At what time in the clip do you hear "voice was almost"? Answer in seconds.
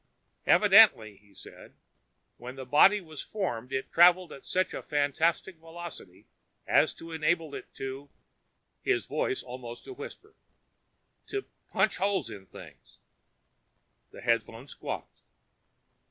9.05-9.85